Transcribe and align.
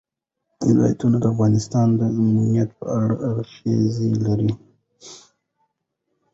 ولایتونه 0.67 1.17
د 1.19 1.25
افغانستان 1.33 1.87
د 1.99 2.01
امنیت 2.19 2.69
په 2.79 2.85
اړه 2.99 3.15
اغېز 3.29 3.95
لري. 4.25 4.51